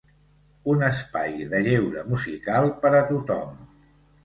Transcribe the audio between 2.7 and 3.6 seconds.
per a tothom.